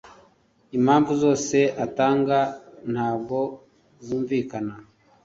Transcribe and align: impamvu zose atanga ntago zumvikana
impamvu 0.77 1.11
zose 1.23 1.57
atanga 1.85 2.37
ntago 2.91 3.41
zumvikana 4.05 4.73